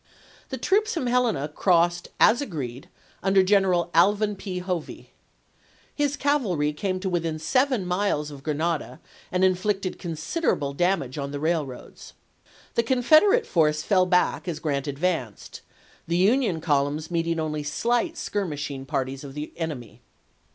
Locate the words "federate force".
13.03-13.83